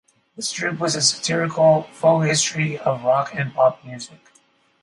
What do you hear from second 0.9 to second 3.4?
a satirical faux-history of rock